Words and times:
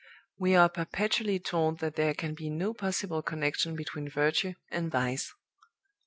We 0.39 0.55
are 0.55 0.67
perpetually 0.67 1.37
told 1.37 1.77
that 1.77 1.95
there 1.95 2.15
can 2.15 2.33
be 2.33 2.49
no 2.49 2.73
possible 2.73 3.21
connection 3.21 3.75
between 3.75 4.09
virtue 4.09 4.55
and 4.71 4.89
vice. 4.91 5.31